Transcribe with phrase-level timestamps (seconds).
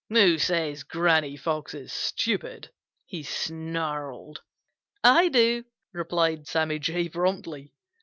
[0.09, 2.71] "Who says Granny Fox is stupid?"
[3.05, 4.41] he snarled.
[5.03, 7.71] "I do," replied Sammy Jay promptly.